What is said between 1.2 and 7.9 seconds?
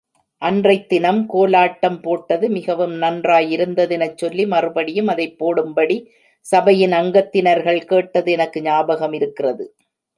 கோலாட்டம் போட்டது மிகவும் நன்றாயிருந்ததெனச் சொல்லி, மறுபடியும் அதைப் போடும்படி சபையின் அங்கத்தினர்கள்